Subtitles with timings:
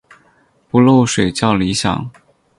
[0.67, 2.09] 不漏水较理想。